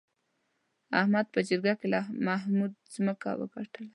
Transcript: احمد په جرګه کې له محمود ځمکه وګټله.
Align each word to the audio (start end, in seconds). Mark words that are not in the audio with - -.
احمد 0.99 1.25
په 1.33 1.39
جرګه 1.47 1.73
کې 1.79 1.87
له 1.93 2.01
محمود 2.27 2.73
ځمکه 2.95 3.29
وګټله. 3.39 3.89